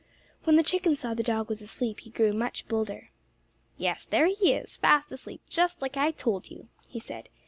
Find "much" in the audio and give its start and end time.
2.33-2.67